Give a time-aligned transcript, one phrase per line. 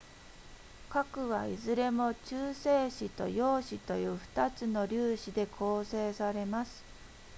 [0.89, 6.83] 核はいずれも中性子と陽子という2つの粒子で構成されます